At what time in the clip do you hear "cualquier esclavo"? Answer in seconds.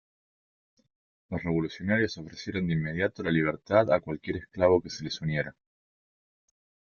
3.99-4.81